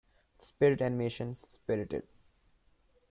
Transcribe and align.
Spirit 0.39 0.81
animation 0.81 1.35
Spirited. 1.35 2.07